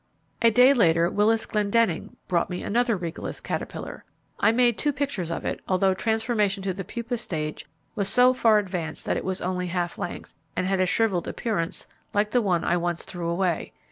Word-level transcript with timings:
A 0.41 0.49
day 0.49 0.73
later 0.73 1.11
Willis 1.11 1.45
Glendenning 1.45 2.17
brought 2.27 2.49
me 2.49 2.63
another 2.63 2.97
Regalis 2.97 3.39
caterpillar. 3.39 4.03
I 4.39 4.51
made 4.51 4.75
two 4.79 4.91
pictures 4.91 5.29
of 5.29 5.45
it, 5.45 5.59
although 5.67 5.93
transformation 5.93 6.63
to 6.63 6.73
the 6.73 6.83
pupa 6.83 7.17
stage 7.17 7.67
was 7.93 8.09
so 8.09 8.33
far 8.33 8.57
advanced 8.57 9.05
that 9.05 9.15
it 9.17 9.23
was 9.23 9.41
only 9.41 9.67
half 9.67 9.99
length, 9.99 10.33
and 10.55 10.65
had 10.65 10.79
a 10.79 10.87
shrivelled 10.87 11.27
appearance 11.27 11.85
like 12.15 12.31
the 12.31 12.41
one 12.41 12.63
I 12.63 12.77
once 12.77 13.05
threw 13.05 13.29
away. 13.29 13.73